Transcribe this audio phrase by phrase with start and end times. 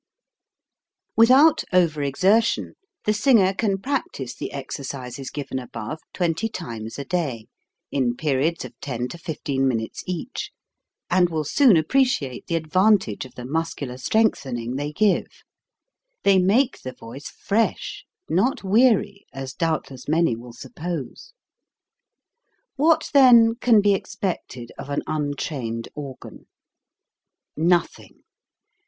[1.15, 2.73] Without over exertion,
[3.05, 8.15] the singer can prac tise the exercises given above twenty times a CONNECTION OF VOWELS
[8.17, 10.49] 213 day, in periods of ten to fifteen minutes each,
[11.11, 15.27] and will soon appreciate the advantage of the muscular strengthening they give.
[16.23, 21.33] They make the voice fresh, not weary, as doubtless many will suppose.
[22.75, 26.47] What, then, can be expected of an un trained organ?
[27.55, 28.23] Nothing